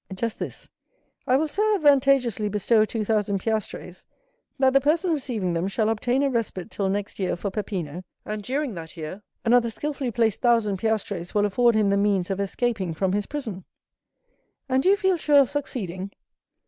[0.15, 0.67] "Just this.
[1.27, 4.03] I will so advantageously bestow 2,000 piastres,
[4.57, 8.41] that the person receiving them shall obtain a respite till next year for Peppino; and
[8.41, 12.95] during that year, another skilfully placed 1,000 piastres will afford him the means of escaping
[12.95, 13.63] from his prison."
[14.67, 16.09] "And do you feel sure of succeeding?"